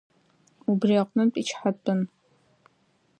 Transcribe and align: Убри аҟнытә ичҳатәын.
Убри 0.71 0.93
аҟнытә 1.01 1.37
ичҳатәын. 1.41 2.01